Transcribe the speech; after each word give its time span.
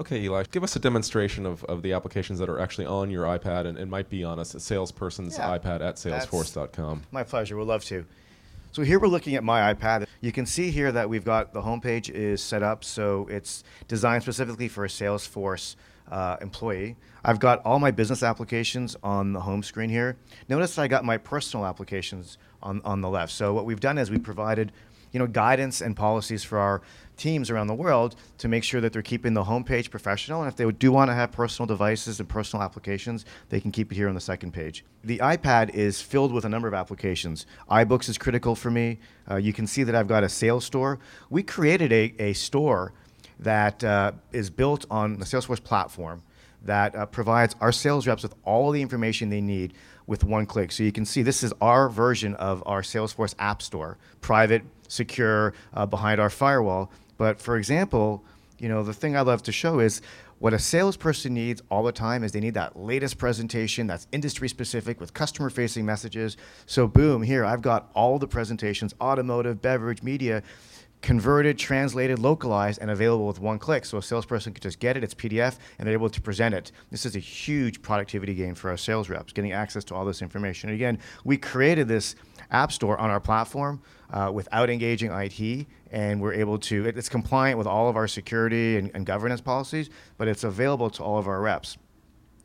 Okay, 0.00 0.22
Eli, 0.22 0.42
give 0.50 0.64
us 0.64 0.74
a 0.74 0.80
demonstration 0.80 1.46
of, 1.46 1.62
of 1.64 1.82
the 1.82 1.92
applications 1.92 2.40
that 2.40 2.48
are 2.48 2.58
actually 2.58 2.86
on 2.86 3.10
your 3.10 3.24
iPad 3.26 3.66
and, 3.66 3.78
and 3.78 3.88
might 3.88 4.08
be 4.08 4.24
on 4.24 4.40
a 4.40 4.44
salesperson's 4.44 5.38
Yeah, 5.38 5.56
iPad 5.56 5.80
at 5.82 5.96
salesforce.com. 5.96 7.04
My 7.12 7.22
pleasure. 7.22 7.56
We'd 7.56 7.68
love 7.68 7.84
to. 7.84 8.04
So 8.72 8.82
here 8.82 8.98
we're 8.98 9.06
looking 9.06 9.36
at 9.36 9.44
my 9.44 9.72
iPad. 9.72 10.06
You 10.20 10.32
can 10.32 10.46
see 10.46 10.72
here 10.72 10.90
that 10.90 11.08
we've 11.08 11.24
got 11.24 11.52
the 11.52 11.62
homepage 11.62 12.10
is 12.10 12.42
set 12.42 12.64
up, 12.64 12.82
so 12.82 13.28
it's 13.30 13.62
designed 13.86 14.24
specifically 14.24 14.66
for 14.66 14.84
a 14.84 14.88
Salesforce 14.88 15.76
uh, 16.10 16.38
employee. 16.40 16.96
I've 17.24 17.38
got 17.38 17.64
all 17.64 17.78
my 17.78 17.92
business 17.92 18.24
applications 18.24 18.96
on 19.04 19.32
the 19.32 19.40
home 19.40 19.62
screen 19.62 19.90
here. 19.90 20.16
Notice 20.48 20.76
I 20.76 20.88
got 20.88 21.04
my 21.04 21.18
personal 21.18 21.66
applications 21.66 22.36
on, 22.64 22.82
on 22.84 23.00
the 23.00 23.08
left. 23.08 23.32
So 23.32 23.54
what 23.54 23.64
we've 23.64 23.78
done 23.78 23.96
is 23.96 24.10
we 24.10 24.18
provided 24.18 24.72
you 25.14 25.20
know, 25.20 25.28
guidance 25.28 25.80
and 25.80 25.96
policies 25.96 26.42
for 26.42 26.58
our 26.58 26.82
teams 27.16 27.48
around 27.48 27.68
the 27.68 27.74
world 27.74 28.16
to 28.38 28.48
make 28.48 28.64
sure 28.64 28.80
that 28.80 28.92
they're 28.92 29.00
keeping 29.00 29.32
the 29.32 29.44
homepage 29.44 29.88
professional. 29.88 30.42
And 30.42 30.48
if 30.48 30.56
they 30.56 30.68
do 30.72 30.90
want 30.90 31.08
to 31.08 31.14
have 31.14 31.30
personal 31.30 31.68
devices 31.68 32.18
and 32.18 32.28
personal 32.28 32.64
applications, 32.64 33.24
they 33.48 33.60
can 33.60 33.70
keep 33.70 33.92
it 33.92 33.94
here 33.94 34.08
on 34.08 34.16
the 34.16 34.20
second 34.20 34.52
page. 34.52 34.84
The 35.04 35.18
iPad 35.18 35.70
is 35.70 36.02
filled 36.02 36.32
with 36.32 36.44
a 36.44 36.48
number 36.48 36.66
of 36.66 36.74
applications. 36.74 37.46
iBooks 37.70 38.08
is 38.08 38.18
critical 38.18 38.56
for 38.56 38.72
me. 38.72 38.98
Uh, 39.30 39.36
you 39.36 39.52
can 39.52 39.68
see 39.68 39.84
that 39.84 39.94
I've 39.94 40.08
got 40.08 40.24
a 40.24 40.28
sales 40.28 40.64
store. 40.64 40.98
We 41.30 41.44
created 41.44 41.92
a, 41.92 42.12
a 42.18 42.32
store 42.32 42.92
that 43.38 43.84
uh, 43.84 44.12
is 44.32 44.50
built 44.50 44.84
on 44.90 45.20
the 45.20 45.24
Salesforce 45.24 45.62
platform 45.62 46.22
that 46.64 46.94
uh, 46.94 47.06
provides 47.06 47.54
our 47.60 47.72
sales 47.72 48.06
reps 48.06 48.22
with 48.22 48.34
all 48.44 48.70
the 48.70 48.82
information 48.82 49.30
they 49.30 49.40
need 49.40 49.74
with 50.06 50.24
one 50.24 50.46
click. 50.46 50.72
So 50.72 50.82
you 50.82 50.92
can 50.92 51.04
see 51.04 51.22
this 51.22 51.42
is 51.42 51.52
our 51.60 51.88
version 51.88 52.34
of 52.34 52.62
our 52.66 52.82
Salesforce 52.82 53.34
App 53.38 53.62
Store, 53.62 53.96
private, 54.20 54.62
secure, 54.88 55.54
uh, 55.72 55.86
behind 55.86 56.20
our 56.20 56.30
firewall. 56.30 56.90
But 57.16 57.40
for 57.40 57.56
example, 57.56 58.24
you 58.58 58.68
know 58.68 58.82
the 58.82 58.94
thing 58.94 59.16
I 59.16 59.22
love 59.22 59.42
to 59.44 59.52
show 59.52 59.80
is 59.80 60.00
what 60.38 60.52
a 60.52 60.58
salesperson 60.58 61.32
needs 61.32 61.62
all 61.70 61.82
the 61.82 61.92
time 61.92 62.22
is 62.22 62.32
they 62.32 62.40
need 62.40 62.54
that 62.54 62.78
latest 62.78 63.18
presentation 63.18 63.86
that's 63.86 64.06
industry 64.12 64.48
specific 64.48 65.00
with 65.00 65.14
customer 65.14 65.48
facing 65.48 65.86
messages. 65.86 66.36
So 66.66 66.86
boom, 66.86 67.22
here 67.22 67.44
I've 67.44 67.62
got 67.62 67.90
all 67.94 68.18
the 68.18 68.28
presentations, 68.28 68.94
automotive, 69.00 69.62
beverage, 69.62 70.02
media 70.02 70.42
converted, 71.04 71.58
translated, 71.58 72.18
localized, 72.18 72.80
and 72.80 72.90
available 72.90 73.26
with 73.26 73.38
one 73.38 73.58
click. 73.58 73.84
So 73.84 73.98
a 73.98 74.02
salesperson 74.02 74.54
could 74.54 74.62
just 74.62 74.78
get 74.78 74.96
it, 74.96 75.04
it's 75.04 75.12
PDF, 75.14 75.58
and 75.78 75.86
they're 75.86 75.92
able 75.92 76.08
to 76.08 76.20
present 76.22 76.54
it. 76.54 76.72
This 76.90 77.04
is 77.04 77.14
a 77.14 77.18
huge 77.18 77.82
productivity 77.82 78.32
gain 78.34 78.54
for 78.54 78.70
our 78.70 78.78
sales 78.78 79.10
reps, 79.10 79.34
getting 79.34 79.52
access 79.52 79.84
to 79.84 79.94
all 79.94 80.06
this 80.06 80.22
information. 80.22 80.70
And 80.70 80.74
again, 80.76 80.98
we 81.22 81.36
created 81.36 81.88
this 81.88 82.16
app 82.50 82.72
store 82.72 82.96
on 82.96 83.10
our 83.10 83.20
platform 83.20 83.82
uh, 84.14 84.30
without 84.32 84.70
engaging 84.70 85.10
IT, 85.12 85.66
and 85.92 86.22
we're 86.22 86.32
able 86.32 86.56
to, 86.60 86.86
it- 86.86 86.96
it's 86.96 87.10
compliant 87.10 87.58
with 87.58 87.66
all 87.66 87.90
of 87.90 87.96
our 87.96 88.08
security 88.08 88.78
and, 88.78 88.90
and 88.94 89.04
governance 89.04 89.42
policies, 89.42 89.90
but 90.16 90.26
it's 90.26 90.42
available 90.44 90.88
to 90.88 91.02
all 91.02 91.18
of 91.18 91.28
our 91.28 91.42
reps. 91.42 91.76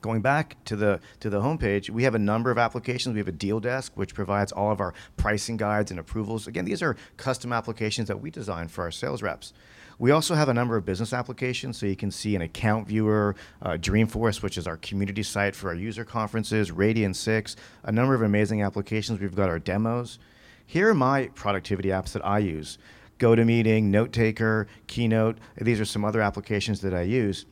Going 0.00 0.22
back 0.22 0.56
to 0.64 0.76
the 0.76 1.00
to 1.20 1.28
the 1.28 1.40
homepage, 1.40 1.90
we 1.90 2.04
have 2.04 2.14
a 2.14 2.18
number 2.18 2.50
of 2.50 2.58
applications. 2.58 3.12
We 3.12 3.20
have 3.20 3.28
a 3.28 3.32
deal 3.32 3.60
desk, 3.60 3.92
which 3.96 4.14
provides 4.14 4.52
all 4.52 4.72
of 4.72 4.80
our 4.80 4.94
pricing 5.16 5.56
guides 5.56 5.90
and 5.90 6.00
approvals. 6.00 6.46
Again, 6.46 6.64
these 6.64 6.82
are 6.82 6.96
custom 7.16 7.52
applications 7.52 8.08
that 8.08 8.20
we 8.20 8.30
design 8.30 8.68
for 8.68 8.84
our 8.84 8.90
sales 8.90 9.22
reps. 9.22 9.52
We 9.98 10.12
also 10.12 10.34
have 10.34 10.48
a 10.48 10.54
number 10.54 10.78
of 10.78 10.86
business 10.86 11.12
applications, 11.12 11.76
so 11.76 11.84
you 11.84 11.94
can 11.94 12.10
see 12.10 12.34
an 12.34 12.40
account 12.40 12.88
viewer, 12.88 13.36
uh, 13.60 13.72
Dreamforce, 13.72 14.42
which 14.42 14.56
is 14.56 14.66
our 14.66 14.78
community 14.78 15.22
site 15.22 15.54
for 15.54 15.68
our 15.68 15.74
user 15.74 16.06
conferences, 16.06 16.70
Radian 16.70 17.14
6, 17.14 17.54
a 17.82 17.92
number 17.92 18.14
of 18.14 18.22
amazing 18.22 18.62
applications. 18.62 19.20
We've 19.20 19.36
got 19.36 19.50
our 19.50 19.58
demos. 19.58 20.18
Here 20.64 20.88
are 20.88 20.94
my 20.94 21.28
productivity 21.34 21.90
apps 21.90 22.12
that 22.12 22.24
I 22.24 22.38
use. 22.38 22.78
GoToMeeting, 23.18 23.90
NoteTaker, 23.90 24.66
Keynote. 24.86 25.36
These 25.60 25.80
are 25.80 25.84
some 25.84 26.06
other 26.06 26.22
applications 26.22 26.80
that 26.80 26.94
I 26.94 27.02
use 27.02 27.44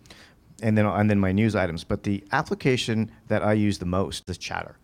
and 0.63 0.77
then 0.77 0.87
and 0.87 1.11
then 1.11 1.21
my 1.21 1.33
news 1.33 1.55
items. 1.55 1.85
But 1.85 2.03
the 2.03 2.25
application 2.33 3.11
that 3.29 3.43
I 3.43 3.53
use 3.53 3.79
the 3.79 3.87
most 3.87 4.29
is 4.29 4.39
Chatter. 4.39 4.77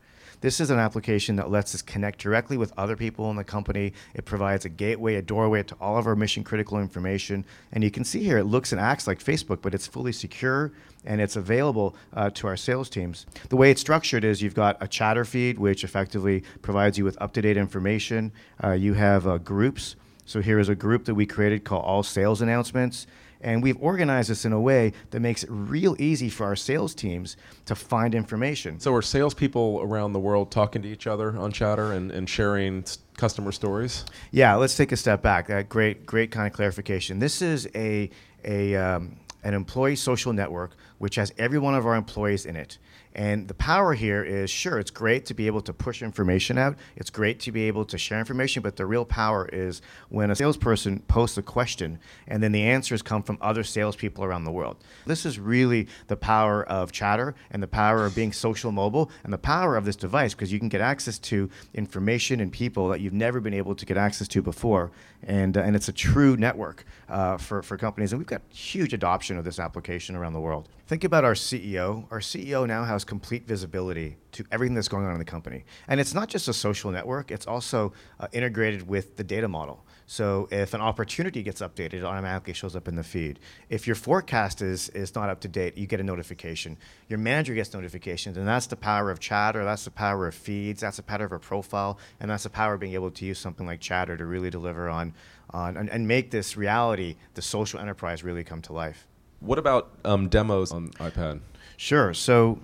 This 0.44 0.60
is 0.60 0.68
an 0.68 0.78
application 0.78 1.36
that 1.36 1.50
lets 1.50 1.74
us 1.74 1.80
connect 1.80 2.18
directly 2.18 2.58
with 2.58 2.70
other 2.76 2.96
people 2.96 3.30
in 3.30 3.36
the 3.36 3.44
company. 3.44 3.94
It 4.12 4.26
provides 4.26 4.66
a 4.66 4.68
gateway, 4.68 5.14
a 5.14 5.22
doorway 5.22 5.62
to 5.62 5.76
all 5.80 5.96
of 5.96 6.06
our 6.06 6.14
mission 6.14 6.44
critical 6.44 6.78
information. 6.78 7.46
And 7.72 7.82
you 7.82 7.90
can 7.90 8.04
see 8.04 8.22
here, 8.22 8.36
it 8.36 8.44
looks 8.44 8.70
and 8.70 8.78
acts 8.78 9.06
like 9.06 9.24
Facebook, 9.24 9.62
but 9.62 9.74
it's 9.74 9.86
fully 9.86 10.12
secure 10.12 10.72
and 11.06 11.18
it's 11.18 11.36
available 11.36 11.96
uh, 12.12 12.28
to 12.30 12.46
our 12.46 12.58
sales 12.58 12.90
teams. 12.90 13.24
The 13.48 13.56
way 13.56 13.70
it's 13.70 13.80
structured 13.80 14.22
is 14.22 14.42
you've 14.42 14.54
got 14.54 14.76
a 14.82 14.86
chatter 14.86 15.24
feed, 15.24 15.58
which 15.58 15.82
effectively 15.82 16.42
provides 16.60 16.98
you 16.98 17.04
with 17.04 17.16
up 17.22 17.32
to 17.32 17.40
date 17.40 17.56
information. 17.56 18.30
Uh, 18.62 18.72
you 18.72 18.92
have 18.92 19.26
uh, 19.26 19.38
groups. 19.38 19.96
So 20.24 20.40
here 20.40 20.58
is 20.58 20.68
a 20.68 20.74
group 20.74 21.04
that 21.04 21.14
we 21.14 21.26
created 21.26 21.64
called 21.64 21.84
All 21.84 22.02
Sales 22.02 22.40
Announcements. 22.40 23.06
And 23.40 23.62
we've 23.62 23.76
organized 23.78 24.30
this 24.30 24.46
in 24.46 24.54
a 24.54 24.60
way 24.60 24.94
that 25.10 25.20
makes 25.20 25.44
it 25.44 25.50
real 25.50 25.94
easy 25.98 26.30
for 26.30 26.46
our 26.46 26.56
sales 26.56 26.94
teams 26.94 27.36
to 27.66 27.74
find 27.74 28.14
information. 28.14 28.80
So 28.80 28.94
are 28.94 29.02
salespeople 29.02 29.80
around 29.82 30.14
the 30.14 30.18
world 30.18 30.50
talking 30.50 30.80
to 30.80 30.88
each 30.88 31.06
other 31.06 31.36
on 31.36 31.52
Chatter 31.52 31.92
and, 31.92 32.10
and 32.10 32.28
sharing 32.28 32.84
customer 33.18 33.52
stories? 33.52 34.06
Yeah, 34.30 34.54
let's 34.54 34.76
take 34.78 34.92
a 34.92 34.96
step 34.96 35.20
back. 35.20 35.50
Uh, 35.50 35.62
great, 35.62 36.06
great 36.06 36.30
kind 36.30 36.46
of 36.46 36.54
clarification. 36.54 37.18
This 37.18 37.42
is 37.42 37.68
a, 37.74 38.08
a 38.46 38.76
um, 38.76 39.16
an 39.44 39.52
employee 39.52 39.96
social 39.96 40.32
network 40.32 40.74
which 40.98 41.16
has 41.16 41.32
every 41.36 41.58
one 41.58 41.74
of 41.74 41.86
our 41.86 41.94
employees 41.94 42.46
in 42.46 42.56
it. 42.56 42.78
And 43.14 43.46
the 43.46 43.54
power 43.54 43.94
here 43.94 44.24
is 44.24 44.50
sure, 44.50 44.78
it's 44.78 44.90
great 44.90 45.24
to 45.26 45.34
be 45.34 45.46
able 45.46 45.60
to 45.62 45.72
push 45.72 46.02
information 46.02 46.58
out. 46.58 46.76
It's 46.96 47.10
great 47.10 47.38
to 47.40 47.52
be 47.52 47.62
able 47.64 47.84
to 47.84 47.96
share 47.96 48.18
information, 48.18 48.62
but 48.62 48.76
the 48.76 48.86
real 48.86 49.04
power 49.04 49.48
is 49.52 49.82
when 50.08 50.30
a 50.30 50.34
salesperson 50.34 51.00
posts 51.00 51.38
a 51.38 51.42
question 51.42 52.00
and 52.26 52.42
then 52.42 52.50
the 52.50 52.62
answers 52.62 53.02
come 53.02 53.22
from 53.22 53.38
other 53.40 53.62
salespeople 53.62 54.24
around 54.24 54.44
the 54.44 54.50
world. 54.50 54.78
This 55.06 55.24
is 55.24 55.38
really 55.38 55.86
the 56.08 56.16
power 56.16 56.64
of 56.64 56.90
chatter 56.90 57.36
and 57.52 57.62
the 57.62 57.68
power 57.68 58.04
of 58.04 58.16
being 58.16 58.32
social 58.32 58.72
mobile 58.72 59.10
and 59.22 59.32
the 59.32 59.38
power 59.38 59.76
of 59.76 59.84
this 59.84 59.96
device 59.96 60.34
because 60.34 60.52
you 60.52 60.58
can 60.58 60.68
get 60.68 60.80
access 60.80 61.18
to 61.20 61.48
information 61.72 62.40
and 62.40 62.50
people 62.50 62.88
that 62.88 63.00
you've 63.00 63.12
never 63.12 63.40
been 63.40 63.54
able 63.54 63.76
to 63.76 63.86
get 63.86 63.96
access 63.96 64.26
to 64.28 64.42
before. 64.42 64.90
And, 65.22 65.56
uh, 65.56 65.60
and 65.60 65.76
it's 65.76 65.88
a 65.88 65.92
true 65.92 66.36
network 66.36 66.84
uh, 67.08 67.36
for, 67.36 67.62
for 67.62 67.78
companies. 67.78 68.12
And 68.12 68.18
we've 68.18 68.26
got 68.26 68.42
huge 68.50 68.92
adoption 68.92 69.38
of 69.38 69.44
this 69.44 69.58
application 69.58 70.16
around 70.16 70.32
the 70.32 70.40
world. 70.40 70.68
Think 70.86 71.04
about 71.04 71.24
our 71.24 71.32
CEO. 71.32 72.06
Our 72.10 72.20
CEO 72.20 72.66
now 72.66 72.84
has 72.84 73.03
complete 73.04 73.46
visibility 73.46 74.16
to 74.32 74.44
everything 74.50 74.74
that's 74.74 74.88
going 74.88 75.06
on 75.06 75.12
in 75.12 75.18
the 75.18 75.24
company. 75.24 75.64
And 75.88 76.00
it's 76.00 76.14
not 76.14 76.28
just 76.28 76.48
a 76.48 76.52
social 76.52 76.90
network, 76.90 77.30
it's 77.30 77.46
also 77.46 77.92
uh, 78.18 78.28
integrated 78.32 78.88
with 78.88 79.16
the 79.16 79.24
data 79.24 79.48
model. 79.48 79.84
So 80.06 80.48
if 80.50 80.74
an 80.74 80.80
opportunity 80.80 81.42
gets 81.42 81.62
updated, 81.62 81.94
it 81.94 82.04
automatically 82.04 82.52
shows 82.52 82.76
up 82.76 82.88
in 82.88 82.96
the 82.96 83.02
feed. 83.02 83.38
If 83.70 83.86
your 83.86 83.96
forecast 83.96 84.60
is, 84.60 84.90
is 84.90 85.14
not 85.14 85.30
up 85.30 85.40
to 85.40 85.48
date, 85.48 85.78
you 85.78 85.86
get 85.86 86.00
a 86.00 86.04
notification. 86.04 86.76
Your 87.08 87.18
manager 87.18 87.54
gets 87.54 87.72
notifications, 87.72 88.36
and 88.36 88.46
that's 88.46 88.66
the 88.66 88.76
power 88.76 89.10
of 89.10 89.18
Chatter, 89.18 89.64
that's 89.64 89.84
the 89.84 89.90
power 89.90 90.26
of 90.26 90.34
feeds, 90.34 90.82
that's 90.82 90.98
the 90.98 91.02
power 91.02 91.24
of 91.24 91.32
a 91.32 91.38
profile, 91.38 91.98
and 92.20 92.30
that's 92.30 92.42
the 92.42 92.50
power 92.50 92.74
of 92.74 92.80
being 92.80 92.94
able 92.94 93.10
to 93.12 93.24
use 93.24 93.38
something 93.38 93.66
like 93.66 93.80
Chatter 93.80 94.16
to 94.16 94.26
really 94.26 94.50
deliver 94.50 94.88
on, 94.88 95.14
on 95.50 95.76
and, 95.76 95.88
and 95.88 96.06
make 96.06 96.30
this 96.30 96.56
reality, 96.56 97.16
the 97.34 97.42
social 97.42 97.80
enterprise, 97.80 98.22
really 98.22 98.44
come 98.44 98.60
to 98.62 98.72
life. 98.72 99.06
What 99.40 99.58
about 99.58 99.90
um, 100.04 100.28
demos 100.28 100.72
on 100.72 100.88
iPad? 100.92 101.40
Sure. 101.76 102.14
So, 102.14 102.60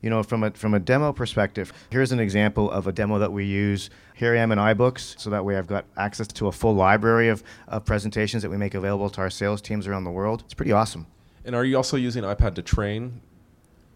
you 0.00 0.10
know, 0.10 0.22
from 0.22 0.44
a 0.44 0.50
from 0.52 0.74
a 0.74 0.78
demo 0.78 1.12
perspective, 1.12 1.72
here's 1.90 2.12
an 2.12 2.20
example 2.20 2.70
of 2.70 2.86
a 2.86 2.92
demo 2.92 3.18
that 3.18 3.32
we 3.32 3.44
use. 3.44 3.90
Here 4.14 4.34
I 4.34 4.38
am 4.38 4.52
in 4.52 4.58
iBooks, 4.58 5.18
so 5.18 5.30
that 5.30 5.44
way 5.44 5.56
I've 5.56 5.66
got 5.66 5.84
access 5.96 6.28
to 6.28 6.48
a 6.48 6.52
full 6.52 6.74
library 6.74 7.28
of, 7.28 7.42
of 7.68 7.84
presentations 7.84 8.42
that 8.42 8.50
we 8.50 8.56
make 8.56 8.74
available 8.74 9.10
to 9.10 9.20
our 9.20 9.30
sales 9.30 9.60
teams 9.60 9.86
around 9.86 10.04
the 10.04 10.10
world. 10.10 10.42
It's 10.44 10.54
pretty 10.54 10.72
awesome. 10.72 11.06
And 11.44 11.54
are 11.54 11.64
you 11.64 11.76
also 11.76 11.96
using 11.96 12.24
iPad 12.24 12.54
to 12.56 12.62
train, 12.62 13.20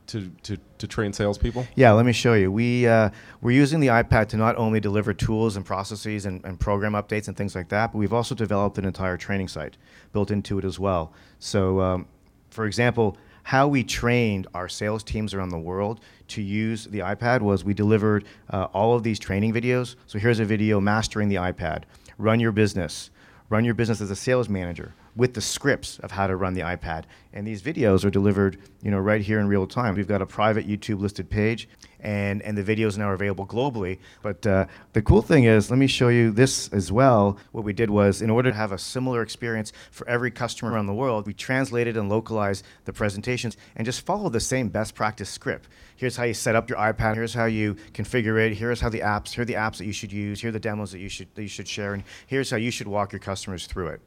to, 0.07 0.31
to, 0.45 0.57
to 0.79 0.87
train 0.87 1.13
salespeople? 1.13 1.67
Yeah, 1.75 1.93
let 1.93 2.07
me 2.07 2.13
show 2.13 2.35
you. 2.35 2.51
We 2.51 2.87
uh, 2.87 3.11
we're 3.41 3.57
using 3.57 3.81
the 3.81 3.89
iPad 3.89 4.29
to 4.29 4.37
not 4.37 4.57
only 4.57 4.81
deliver 4.81 5.13
tools 5.13 5.57
and 5.57 5.65
processes 5.65 6.27
and, 6.27 6.45
and 6.45 6.59
program 6.59 6.93
updates 6.93 7.29
and 7.29 7.37
things 7.37 7.55
like 7.55 7.69
that, 7.69 7.93
but 7.93 7.99
we've 7.99 8.13
also 8.13 8.35
developed 8.35 8.79
an 8.79 8.85
entire 8.85 9.17
training 9.17 9.49
site 9.49 9.77
built 10.13 10.31
into 10.31 10.59
it 10.59 10.65
as 10.65 10.79
well. 10.79 11.13
So, 11.39 11.81
um, 11.81 12.07
for 12.51 12.67
example, 12.67 13.17
how 13.43 13.69
we 13.69 13.85
trained 13.85 14.47
our 14.55 14.69
sales 14.69 15.03
teams 15.03 15.35
around 15.35 15.51
the 15.51 15.59
world 15.59 16.01
to 16.29 16.43
use 16.43 16.87
the 16.87 17.01
iPad 17.01 17.43
was 17.43 17.65
we 17.65 17.75
delivered 17.75 18.25
uh, 18.51 18.69
all 18.73 18.95
of 18.95 19.03
these 19.03 19.19
training 19.19 19.53
videos. 19.53 19.97
So 20.07 20.19
here's 20.19 20.41
a 20.41 20.45
video 20.45 20.81
mastering 20.81 21.29
the 21.29 21.37
iPad. 21.37 21.85
Run 22.19 22.41
your 22.41 22.53
business. 22.53 23.11
Run 23.49 23.65
your 23.65 23.75
business 23.75 24.01
as 24.01 24.11
a 24.11 24.17
sales 24.17 24.49
manager 24.49 24.95
with 25.15 25.35
the 25.35 25.41
scripts 25.41 25.99
of 25.99 26.11
how 26.11 26.27
to 26.27 26.37
run 26.37 26.55
the 26.55 26.63
iPad. 26.63 27.05
And 27.35 27.47
these 27.47 27.63
videos 27.63 28.05
are 28.05 28.11
delivered, 28.11 28.59
you 28.83 28.91
know, 28.91 28.99
right 28.99 29.21
here 29.21 29.41
in 29.41 29.49
real 29.49 29.67
time. 29.67 29.95
We've 29.95 30.09
got 30.09 30.23
a 30.23 30.27
private 30.27 30.67
YouTube 30.67 31.01
listed 31.01 31.29
page, 31.31 31.69
and 32.01 32.43
and 32.43 32.57
the 32.57 32.63
videos 32.63 32.99
now 32.99 33.09
are 33.09 33.15
available 33.15 33.47
globally. 33.47 33.99
But 34.23 34.47
uh, 34.47 34.67
the 34.93 35.03
cool 35.03 35.23
thing 35.23 35.45
is, 35.45 35.71
let 35.71 35.79
me 35.79 35.87
show 35.87 36.09
you 36.09 36.31
this 36.31 36.69
as 36.69 36.91
well. 36.93 37.39
What 37.53 37.65
we 37.65 37.73
did 37.73 37.91
was, 37.91 38.23
in 38.23 38.31
order 38.31 38.51
to 38.51 38.57
have 38.57 38.73
a 38.73 38.79
similar 38.79 39.23
experience 39.23 39.73
for 39.91 40.09
every 40.09 40.31
customer 40.31 40.73
around 40.73 40.87
the 40.87 40.95
world, 40.95 41.27
we 41.27 41.35
translated 41.35 41.97
and 41.97 42.09
localized 42.09 42.65
the 42.85 42.93
presentations 42.93 43.57
and 43.77 43.85
just 43.85 44.05
follow 44.05 44.29
the 44.29 44.41
same 44.41 44.69
best 44.69 44.95
practice 44.95 45.31
script. 45.31 45.69
Here's 45.97 46.17
how 46.17 46.25
you 46.25 46.35
set 46.35 46.57
up 46.57 46.69
your 46.69 46.79
iPad. 46.79 47.15
Here's 47.15 47.35
how 47.35 47.47
you 47.47 47.77
configure 47.93 48.45
it. 48.47 48.55
Here's 48.55 48.81
how 48.81 48.89
the 48.89 49.01
apps. 49.01 49.33
Here 49.33 49.43
are 49.43 49.47
the 49.47 49.55
apps 49.55 49.79
that 49.79 49.87
you 49.87 49.93
should 49.93 50.13
use. 50.13 50.41
Here 50.41 50.49
are 50.49 50.53
the 50.53 50.61
demos 50.61 50.93
that 50.93 50.99
you 50.99 51.09
should 51.09 51.35
that 51.35 51.43
you 51.43 51.49
should 51.49 51.69
share, 51.69 51.95
and 51.95 52.03
here's 52.27 52.51
how 52.51 52.57
you 52.57 52.71
should 52.71 52.89
walk 52.89 53.13
your 53.13 53.21
customers 53.21 53.67
through 53.67 53.89
it. 53.89 54.01